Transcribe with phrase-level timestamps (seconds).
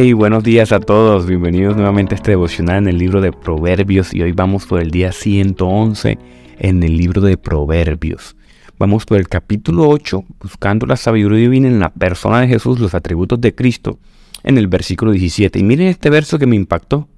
[0.00, 1.26] Hey, buenos días a todos.
[1.26, 4.92] Bienvenidos nuevamente a este devocional en el libro de Proverbios y hoy vamos por el
[4.92, 6.16] día 111
[6.56, 8.36] en el libro de Proverbios.
[8.78, 12.94] Vamos por el capítulo 8, buscando la sabiduría divina en la persona de Jesús, los
[12.94, 13.98] atributos de Cristo,
[14.44, 15.58] en el versículo 17.
[15.58, 17.08] Y miren este verso que me impactó.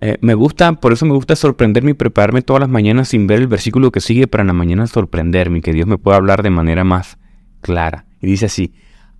[0.00, 3.40] Eh, me gusta, por eso me gusta sorprenderme y prepararme todas las mañanas sin ver
[3.40, 6.50] el versículo que sigue para en la mañana sorprenderme, que Dios me pueda hablar de
[6.50, 7.18] manera más
[7.62, 8.04] clara.
[8.20, 8.74] Y dice así,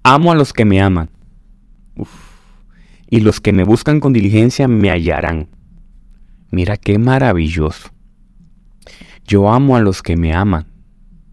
[0.05, 1.11] amo a los que me aman
[3.11, 5.49] y los que me buscan con diligencia me hallarán.
[6.51, 7.91] Mira qué maravilloso.
[9.27, 10.67] Yo amo a los que me aman,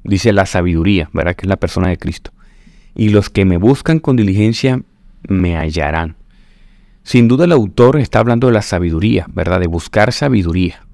[0.03, 1.35] dice la sabiduría, ¿verdad?
[1.35, 2.31] Que es la persona de Cristo.
[2.93, 4.81] Y los que me buscan con diligencia
[5.27, 6.15] me hallarán.
[7.03, 9.59] Sin duda el autor está hablando de la sabiduría, ¿verdad?
[9.59, 10.85] De buscar sabiduría,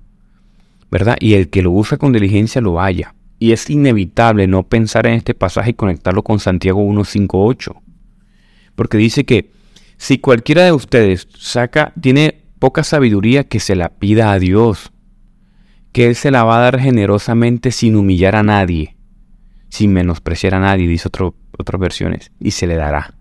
[0.89, 1.15] ¿verdad?
[1.19, 3.15] Y el que lo busca con diligencia lo halla.
[3.39, 7.75] Y es inevitable no pensar en este pasaje y conectarlo con Santiago 1.5.8.
[8.75, 9.51] Porque dice que
[10.01, 14.91] si cualquiera de ustedes saca, tiene poca sabiduría, que se la pida a Dios,
[15.91, 18.97] que Él se la va a dar generosamente sin humillar a nadie,
[19.69, 23.13] sin menospreciar a nadie, dice otras versiones, y se le dará.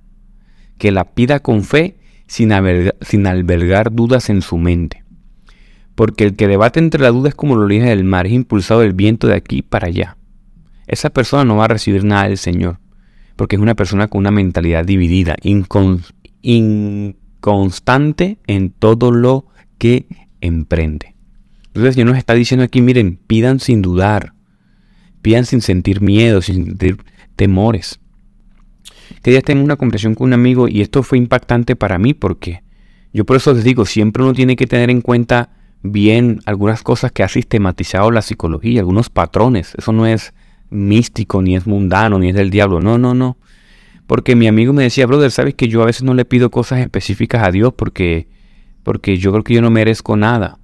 [0.79, 2.51] Que la pida con fe, sin,
[3.03, 5.05] sin albergar dudas en su mente.
[5.95, 8.81] Porque el que debate entre la duda es como lo oleaje del mar, es impulsado
[8.81, 10.17] del viento de aquí para allá.
[10.87, 12.79] Esa persona no va a recibir nada del Señor,
[13.37, 17.17] porque es una persona con una mentalidad dividida, inconstante en
[18.79, 19.47] todo lo
[19.79, 20.07] que
[20.41, 21.15] emprende.
[21.69, 24.35] Entonces Dios nos está diciendo aquí, miren, pidan sin dudar,
[25.23, 26.99] pidan sin sentir miedo, sin sentir
[27.37, 28.01] temores.
[29.23, 32.63] Que día tengo una conversación con un amigo y esto fue impactante para mí porque
[33.13, 35.51] yo por eso les digo, siempre uno tiene que tener en cuenta
[35.83, 39.75] bien algunas cosas que ha sistematizado la psicología, algunos patrones.
[39.77, 40.33] Eso no es
[40.71, 42.81] místico, ni es mundano, ni es del diablo.
[42.81, 43.37] No, no, no.
[44.11, 46.81] Porque mi amigo me decía, brother, sabes que yo a veces no le pido cosas
[46.81, 48.27] específicas a Dios porque,
[48.83, 50.59] porque yo creo que yo no merezco nada.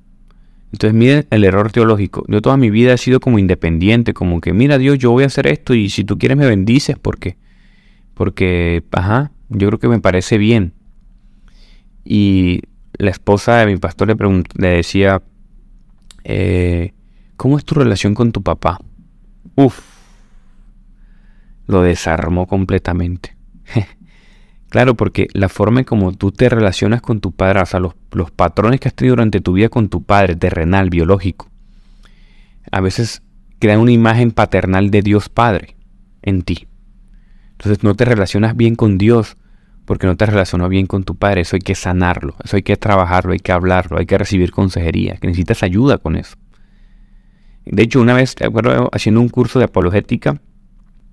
[0.72, 2.24] Entonces miren el error teológico.
[2.26, 5.28] Yo toda mi vida he sido como independiente, como que mira Dios, yo voy a
[5.28, 7.36] hacer esto y si tú quieres me bendices porque,
[8.14, 10.72] porque, ajá, yo creo que me parece bien.
[12.04, 12.62] Y
[12.98, 15.22] la esposa de mi pastor le, le decía,
[16.24, 16.94] eh,
[17.36, 18.80] ¿cómo es tu relación con tu papá?
[19.54, 19.78] Uf,
[21.68, 23.35] lo desarmó completamente.
[24.68, 27.94] claro, porque la forma en como tú te relacionas con tu padre, o sea, los,
[28.12, 31.50] los patrones que has tenido durante tu vida con tu padre, terrenal, biológico,
[32.70, 33.22] a veces
[33.58, 35.76] crean una imagen paternal de Dios Padre
[36.22, 36.66] en ti.
[37.52, 39.36] Entonces no te relacionas bien con Dios
[39.86, 41.42] porque no te relacionas bien con tu padre.
[41.42, 45.16] Eso hay que sanarlo, eso hay que trabajarlo, hay que hablarlo, hay que recibir consejería,
[45.16, 46.36] que necesitas ayuda con eso.
[47.64, 48.34] De hecho, una vez,
[48.92, 50.40] haciendo un curso de apologética,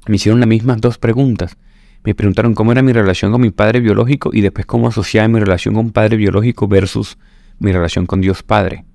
[0.07, 1.57] me hicieron las mismas dos preguntas.
[2.03, 5.39] Me preguntaron cómo era mi relación con mi padre biológico y después cómo asociaba mi
[5.39, 7.17] relación con padre biológico versus
[7.59, 8.85] mi relación con Dios Padre.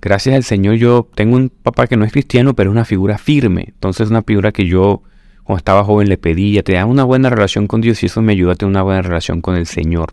[0.00, 3.18] Gracias al Señor yo tengo un papá que no es cristiano, pero es una figura
[3.18, 3.64] firme.
[3.68, 5.02] Entonces una figura que yo
[5.42, 8.32] cuando estaba joven le pedía, te da una buena relación con Dios y eso me
[8.32, 10.10] ayudó a tener una buena relación con el Señor,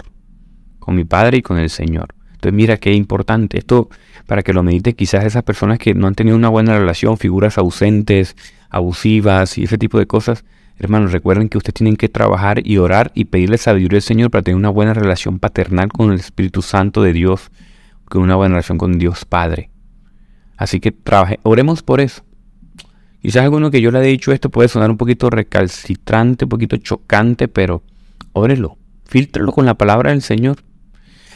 [0.79, 2.13] con mi Padre y con el Señor.
[2.33, 3.89] Entonces mira qué importante esto
[4.27, 7.57] para que lo medite quizás esas personas que no han tenido una buena relación, figuras
[7.57, 8.35] ausentes,
[8.69, 10.45] abusivas y ese tipo de cosas,
[10.83, 14.43] hermanos, recuerden que ustedes tienen que trabajar y orar y pedirle sabiduría al Señor para
[14.43, 17.51] tener una buena relación paternal con el Espíritu Santo de Dios,
[18.05, 19.69] con una buena relación con Dios Padre.
[20.57, 22.23] Así que trabaje, oremos por eso.
[23.21, 26.75] Quizás alguno que yo le haya dicho esto puede sonar un poquito recalcitrante, un poquito
[26.77, 27.83] chocante, pero
[28.33, 30.57] órelo, filtrelo con la palabra del Señor.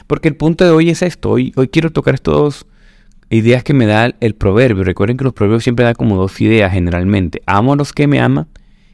[0.05, 1.31] Porque el punto de hoy es esto.
[1.31, 2.65] Hoy, hoy quiero tocar estos
[3.29, 4.83] ideas que me da el proverbio.
[4.83, 7.41] Recuerden que los proverbios siempre dan como dos ideas generalmente.
[7.45, 8.47] Amo a los que me aman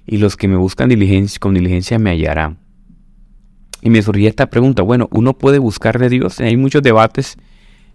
[0.05, 2.57] y los que me buscan diligencia, con diligencia me hallarán.
[3.81, 6.39] Y me surgía esta pregunta, bueno, ¿uno puede buscar de Dios?
[6.39, 7.37] Hay muchos debates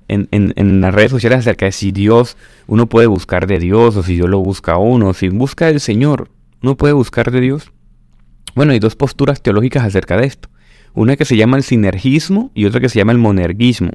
[0.08, 2.36] en, en, las redes sociales acerca de si Dios,
[2.66, 5.80] uno puede buscar de Dios o si Dios lo busca a uno, si busca del
[5.80, 6.30] Señor,
[6.62, 7.72] ¿uno puede buscar de Dios?
[8.54, 10.48] Bueno, hay dos posturas teológicas acerca de esto.
[10.94, 13.91] Una que se llama el sinergismo y otra que se llama el monergismo.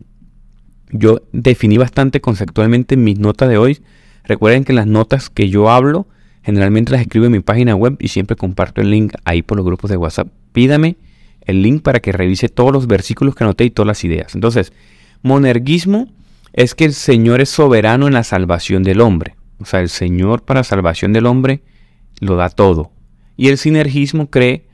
[0.91, 3.81] Yo definí bastante conceptualmente en mis notas de hoy.
[4.23, 6.07] Recuerden que las notas que yo hablo
[6.43, 9.65] generalmente las escribo en mi página web y siempre comparto el link ahí por los
[9.65, 10.27] grupos de WhatsApp.
[10.51, 10.97] Pídame
[11.41, 14.35] el link para que revise todos los versículos que anoté y todas las ideas.
[14.35, 14.73] Entonces,
[15.21, 16.07] monergismo
[16.53, 19.35] es que el Señor es soberano en la salvación del hombre.
[19.59, 21.61] O sea, el Señor para salvación del hombre
[22.19, 22.91] lo da todo.
[23.35, 24.65] Y el sinergismo cree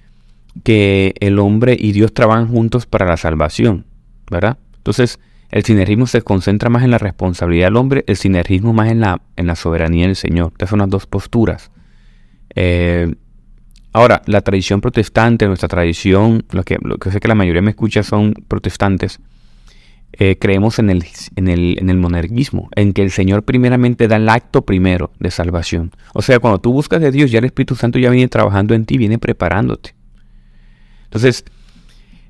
[0.64, 3.86] que el hombre y Dios trabajan juntos para la salvación,
[4.30, 4.58] ¿verdad?
[4.78, 5.20] Entonces,
[5.52, 9.22] el sinergismo se concentra más en la responsabilidad del hombre, el sinergismo más en la,
[9.36, 10.52] en la soberanía del Señor.
[10.54, 11.72] Estas son las dos posturas.
[12.56, 13.14] Eh,
[13.92, 17.72] Ahora, la tradición protestante, nuestra tradición, lo que, lo que sé que la mayoría me
[17.72, 19.20] escucha son protestantes,
[20.14, 21.04] eh, creemos en el,
[21.36, 25.92] en, el, en el en que el Señor primeramente da el acto primero de salvación.
[26.14, 28.86] O sea, cuando tú buscas de Dios, ya el Espíritu Santo ya viene trabajando en
[28.86, 29.96] ti, viene preparándote.
[31.06, 31.46] Entonces,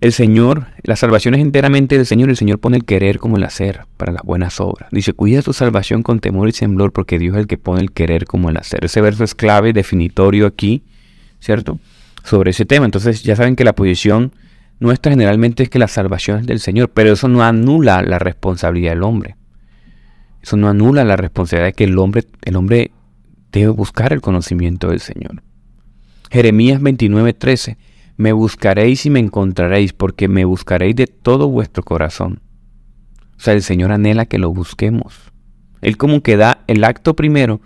[0.01, 3.43] el Señor, la salvación es enteramente del Señor, el Señor pone el querer como el
[3.43, 4.89] hacer para las buenas obras.
[4.91, 7.91] Dice, cuida tu salvación con temor y temblor, porque Dios es el que pone el
[7.91, 8.85] querer como el hacer.
[8.85, 10.83] Ese verso es clave, definitorio aquí,
[11.41, 11.79] ¿cierto?
[12.23, 12.85] Sobre ese tema.
[12.85, 14.31] Entonces ya saben que la posición
[14.79, 18.91] nuestra generalmente es que la salvación es del Señor, pero eso no anula la responsabilidad
[18.91, 19.35] del hombre.
[20.41, 22.91] Eso no anula la responsabilidad de que el hombre, el hombre
[23.51, 25.43] debe buscar el conocimiento del Señor.
[26.31, 27.75] Jeremías 29:13
[28.19, 32.41] me buscaréis y me encontraréis, porque me buscaréis de todo vuestro corazón.
[33.37, 35.31] O sea, el Señor anhela que lo busquemos.
[35.79, 37.61] Él como que da el acto primero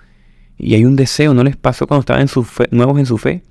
[0.56, 3.42] y hay un deseo, ¿no les pasó cuando estaban en su nuevos en su fe?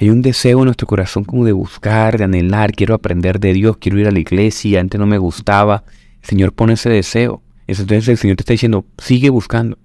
[0.00, 3.76] Hay un deseo en nuestro corazón como de buscar, de anhelar, quiero aprender de Dios,
[3.76, 5.84] quiero ir a la iglesia, antes no me gustaba.
[6.22, 7.40] El Señor pone ese deseo.
[7.68, 9.78] Entonces el Señor te está diciendo, sigue buscando.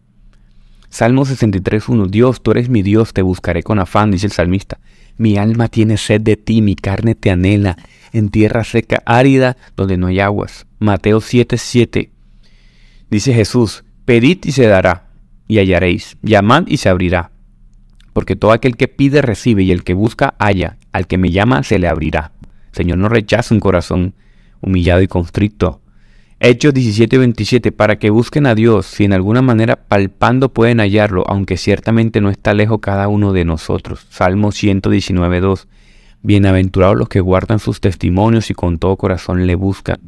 [0.90, 4.80] Salmo 63.1, Dios, tú eres mi Dios, te buscaré con afán, dice el salmista.
[5.18, 7.78] Mi alma tiene sed de ti, mi carne te anhela,
[8.14, 10.68] en tierra seca, árida, donde no hay aguas.
[10.80, 12.12] Mateo 7:7.
[13.10, 15.08] Dice Jesús, pedid y se dará,
[15.48, 17.32] y hallaréis, llamad y se abrirá.
[18.14, 21.64] Porque todo aquel que pide recibe, y el que busca halla, al que me llama
[21.64, 22.32] se le abrirá.
[22.72, 24.14] Señor no rechaza un corazón
[24.62, 25.82] humillado y constricto,
[26.40, 31.58] Hechos 17:27, para que busquen a Dios, si en alguna manera palpando pueden hallarlo, aunque
[31.58, 34.06] ciertamente no está lejos cada uno de nosotros.
[34.12, 35.68] Salmo 119:2,
[36.22, 40.00] bienaventurados los que guardan sus testimonios y con todo corazón le buscan.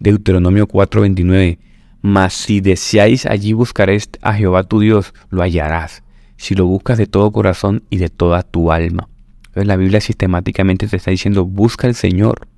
[0.00, 1.58] Deuteronomio 4:29,
[2.02, 6.02] mas si deseáis allí buscaréis a Jehová tu Dios, lo hallarás,
[6.36, 9.08] si lo buscas de todo corazón y de toda tu alma.
[9.46, 12.48] Entonces la Biblia sistemáticamente te está diciendo, busca al Señor.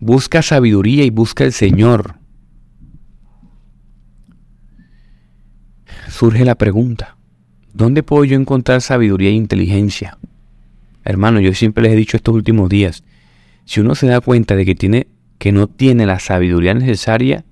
[0.00, 2.16] Busca sabiduría y busca el Señor.
[6.08, 7.16] Surge la pregunta,
[7.74, 10.18] ¿dónde puedo yo encontrar sabiduría e inteligencia?
[11.04, 13.04] Hermano, yo siempre les he dicho estos últimos días,
[13.64, 15.08] si uno se da cuenta de que tiene
[15.38, 17.44] que no tiene la sabiduría necesaria,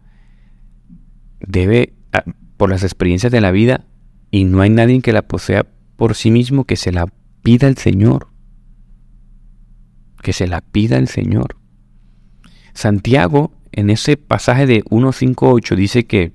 [1.41, 2.25] debe ah,
[2.56, 3.85] por las experiencias de la vida
[4.31, 7.06] y no hay nadie que la posea por sí mismo que se la
[7.43, 8.29] pida el Señor.
[10.23, 11.56] Que se la pida el Señor.
[12.75, 16.32] Santiago, en ese pasaje de 1.5.8, dice que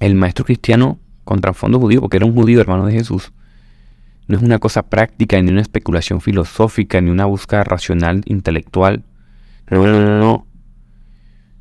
[0.00, 3.32] el maestro cristiano con trasfondo judío, porque era un judío hermano de Jesús,
[4.26, 9.04] no es una cosa práctica, ni una especulación filosófica, ni una búsqueda racional, intelectual.
[9.68, 10.46] No, no, no, no.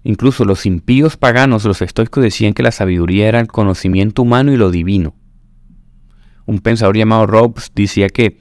[0.03, 4.57] Incluso los impíos paganos, los estoicos, decían que la sabiduría era el conocimiento humano y
[4.57, 5.15] lo divino.
[6.45, 8.37] Un pensador llamado Robes decía que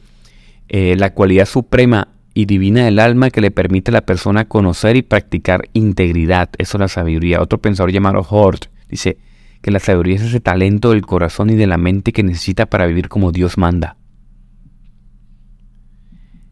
[0.68, 2.08] eh, la cualidad suprema
[2.38, 6.50] y divina del alma que le permite a la persona conocer y practicar integridad.
[6.58, 7.42] Eso es la sabiduría.
[7.42, 9.18] Otro pensador llamado Hort dice
[9.60, 12.86] que la sabiduría es ese talento del corazón y de la mente que necesita para
[12.86, 13.96] vivir como Dios manda.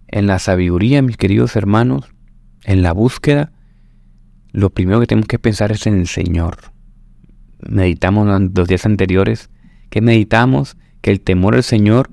[0.09, 2.12] En la sabiduría, mis queridos hermanos,
[2.65, 3.53] en la búsqueda,
[4.50, 6.56] lo primero que tenemos que pensar es en el Señor.
[7.61, 9.50] Meditamos los días anteriores
[9.88, 12.11] que meditamos que el temor al Señor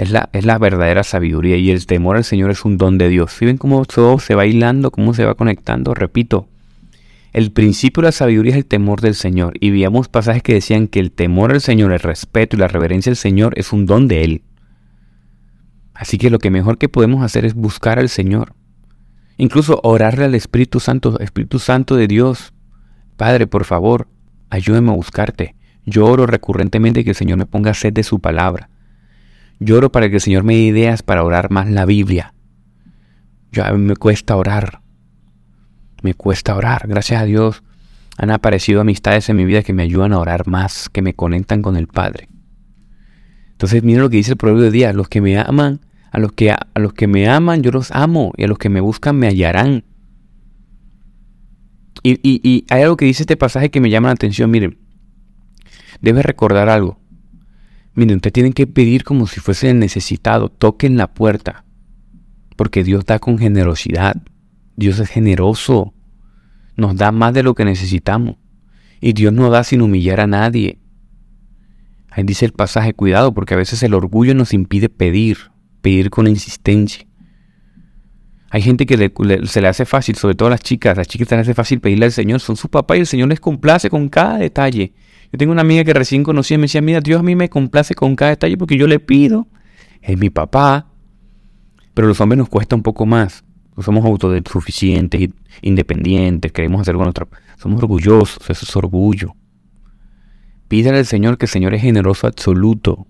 [0.00, 3.10] es la, es la verdadera sabiduría y el temor al Señor es un don de
[3.10, 3.32] Dios.
[3.32, 5.92] ¿Sí ven cómo todo se va hilando, cómo se va conectando?
[5.92, 6.48] Repito,
[7.34, 9.52] el principio de la sabiduría es el temor del Señor.
[9.60, 13.10] Y veíamos pasajes que decían que el temor al Señor, el respeto y la reverencia
[13.10, 14.42] al Señor es un don de Él.
[15.92, 18.54] Así que lo que mejor que podemos hacer es buscar al Señor.
[19.36, 22.54] Incluso orarle al Espíritu Santo, Espíritu Santo de Dios.
[23.18, 24.08] Padre, por favor,
[24.48, 25.56] ayúdame a buscarte.
[25.84, 28.70] Yo oro recurrentemente que el Señor me ponga sed de su palabra.
[29.60, 32.34] Lloro para que el Señor me dé ideas para orar más la Biblia.
[33.52, 34.80] Yo, a mí me cuesta orar.
[36.02, 36.88] Me cuesta orar.
[36.88, 37.62] Gracias a Dios
[38.16, 41.62] han aparecido amistades en mi vida que me ayudan a orar más, que me conectan
[41.62, 42.28] con el Padre.
[43.52, 44.92] Entonces miren lo que dice el proverbio de día.
[44.92, 48.32] Los que me aman, a los que, a los que me aman yo los amo
[48.36, 49.84] y a los que me buscan me hallarán.
[52.02, 54.50] Y, y, y hay algo que dice este pasaje que me llama la atención.
[54.50, 54.78] Miren,
[56.00, 56.99] debes recordar algo.
[57.94, 60.48] Miren, ustedes tienen que pedir como si fuese necesitado.
[60.48, 61.64] Toquen la puerta.
[62.56, 64.16] Porque Dios da con generosidad.
[64.76, 65.94] Dios es generoso.
[66.76, 68.36] Nos da más de lo que necesitamos.
[69.00, 70.78] Y Dios no da sin humillar a nadie.
[72.10, 75.38] Ahí dice el pasaje, cuidado, porque a veces el orgullo nos impide pedir,
[75.80, 77.06] pedir con insistencia.
[78.50, 79.12] Hay gente que
[79.44, 81.80] se le hace fácil, sobre todo a las chicas, las chicas se les hace fácil
[81.80, 84.92] pedirle al Señor, son su papá y el Señor les complace con cada detalle.
[85.32, 87.48] Yo tengo una amiga que recién conocí y me decía, mira, Dios a mí me
[87.48, 89.46] complace con cada detalle porque yo le pido.
[90.02, 90.88] Es mi papá.
[91.94, 93.44] Pero los hombres nos cuesta un poco más.
[93.78, 95.30] somos autosuficientes,
[95.62, 97.28] independientes, queremos hacer con otra.
[97.58, 99.34] Somos orgullosos, eso es orgullo.
[100.68, 103.06] Pídale al Señor que el Señor es generoso absoluto.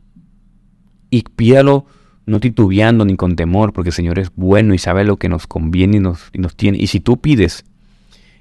[1.10, 1.86] Y pídalo
[2.26, 5.46] no titubeando ni con temor, porque el Señor es bueno y sabe lo que nos
[5.46, 6.78] conviene y nos, y nos tiene.
[6.78, 7.64] Y si tú pides,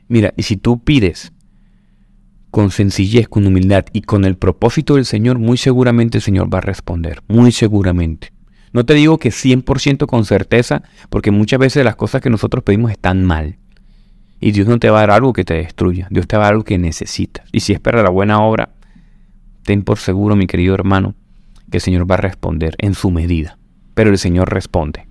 [0.08, 1.32] mira, y si tú pides
[2.52, 6.60] con sencillez, con humildad y con el propósito del Señor, muy seguramente el Señor va
[6.60, 8.32] a responder, muy seguramente.
[8.72, 12.92] No te digo que 100% con certeza, porque muchas veces las cosas que nosotros pedimos
[12.92, 13.58] están mal.
[14.40, 16.46] Y Dios no te va a dar algo que te destruya, Dios te va a
[16.46, 17.46] dar algo que necesitas.
[17.52, 18.70] Y si espera la buena obra,
[19.64, 21.16] ten por seguro, mi querido hermano,
[21.70, 23.58] que el Señor va a responder en su medida.
[23.96, 25.08] Pero el Señor responde.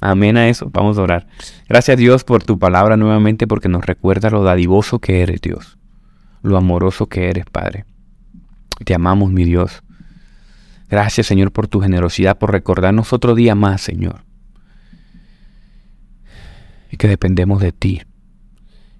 [0.00, 0.70] Amén a eso.
[0.72, 1.26] Vamos a orar.
[1.68, 5.77] Gracias Dios por tu palabra nuevamente porque nos recuerda lo dadivoso que eres, Dios.
[6.42, 7.84] Lo amoroso que eres, Padre.
[8.84, 9.82] Te amamos, mi Dios.
[10.88, 14.24] Gracias, Señor, por tu generosidad, por recordarnos otro día más, Señor.
[16.90, 18.02] Y que dependemos de ti.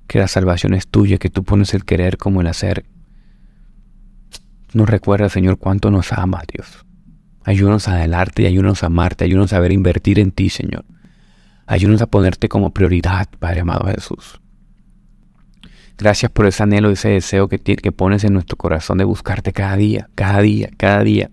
[0.07, 2.85] Que la salvación es tuya, que tú pones el querer como el hacer.
[4.75, 6.85] Nos recuerda, Señor, cuánto nos amas, Dios.
[7.45, 10.85] Ayúdanos a adelarte y ayúdanos a amarte, ayúdanos a saber invertir en ti, Señor.
[11.66, 14.40] Ayúdanos a ponerte como prioridad, Padre amado Jesús.
[15.99, 17.59] Gracias por ese anhelo, ese deseo que,
[17.90, 21.33] pones en nuestro corazón de buscarte cada día, cada día, cada día.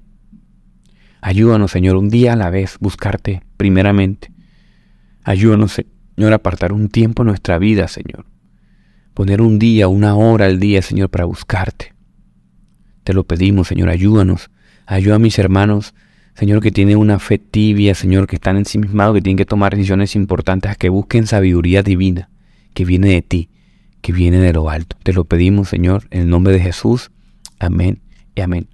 [1.22, 4.31] Ayúdanos, Señor, un día a la vez, buscarte primeramente.
[5.24, 8.25] Ayúdanos, Señor, a apartar un tiempo en nuestra vida, Señor.
[9.13, 11.93] Poner un día, una hora al día, Señor, para buscarte.
[13.03, 14.50] Te lo pedimos, Señor, ayúdanos.
[14.88, 15.93] Ayuda a mis hermanos,
[16.34, 20.15] Señor, que tienen una fe tibia, Señor, que están ensimismados, que tienen que tomar decisiones
[20.15, 22.31] importantes, a que busquen sabiduría divina,
[22.74, 23.50] que viene de ti,
[24.05, 24.95] que viene de lo alto.
[25.01, 27.09] Te lo pedimos, Señor, en el nombre de Jesús.
[27.57, 28.01] Amén
[28.35, 28.67] y amén.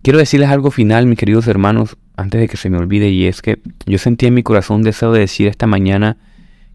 [0.00, 3.42] Quiero decirles algo final, mis queridos hermanos, antes de que se me olvide, y es
[3.42, 6.16] que yo sentí en mi corazón un deseo de decir esta mañana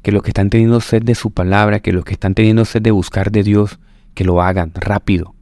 [0.04, 2.84] que los que están teniendo sed de su palabra, que los que están teniendo sed
[2.84, 3.80] de buscar de Dios,
[4.14, 5.34] que lo hagan rápido.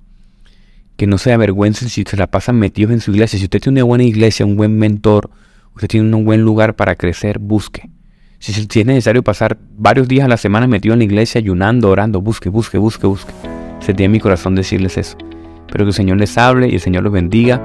[0.95, 3.38] Que no se avergüencen si se la pasan metidos en su iglesia.
[3.38, 5.29] Si usted tiene una buena iglesia, un buen mentor,
[5.74, 7.89] usted tiene un buen lugar para crecer, busque.
[8.39, 12.21] Si, es necesario pasar varios días a la semana metido en la iglesia, ayunando, orando,
[12.21, 13.33] busque, busque, busque, busque.
[13.79, 15.17] Sentí en mi corazón decirles eso.
[15.65, 17.61] Espero que el Señor les hable y el Señor los bendiga.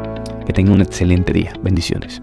[0.46, 1.52] Que tengan un excelente día.
[1.62, 2.22] Bendiciones.